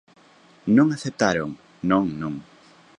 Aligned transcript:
Non 0.75 0.87
aceptaron, 0.95 1.49
non, 1.89 2.05
non. 2.21 2.33